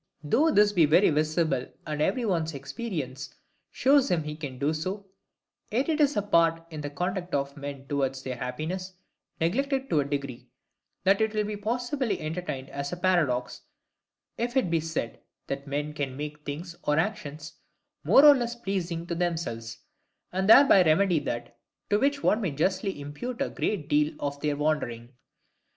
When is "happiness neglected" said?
8.37-9.91